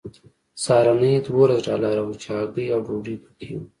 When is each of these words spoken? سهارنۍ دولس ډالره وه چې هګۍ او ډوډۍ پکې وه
سهارنۍ 0.63 1.13
دولس 1.25 1.59
ډالره 1.67 2.01
وه 2.05 2.13
چې 2.21 2.27
هګۍ 2.37 2.67
او 2.73 2.79
ډوډۍ 2.85 3.15
پکې 3.23 3.51
وه 3.57 3.65